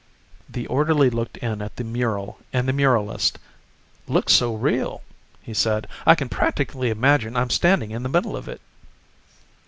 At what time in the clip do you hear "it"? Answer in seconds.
8.47-8.61